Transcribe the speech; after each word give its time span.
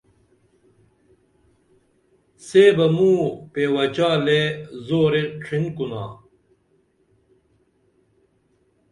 سے 2.45 2.63
بہ 2.75 2.87
موں 2.95 3.23
پیوَچالے 3.51 4.41
زورے 4.85 5.23
ڇِھن 5.43 5.63
کُنا 5.75 6.03